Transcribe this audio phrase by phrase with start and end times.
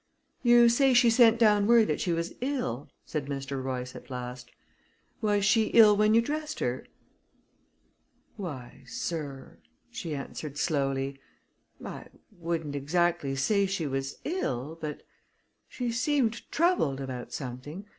[0.41, 3.63] "You say she sent down word that she was ill?" said Mr.
[3.63, 4.49] Royce, at last.
[5.21, 6.87] "Was she ill when you dressed her?"
[8.35, 9.59] "Why, sir,"
[9.91, 11.19] she answered slowly,
[11.85, 15.03] "I wouldn't exactly say she was ill, but
[15.69, 17.85] she seemed troubled about something.